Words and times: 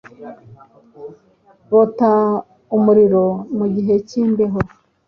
bota 1.71 2.11
umuriro 2.75 3.25
mu 3.57 3.65
gihe 3.75 3.93
k’imbeho. 4.07 4.59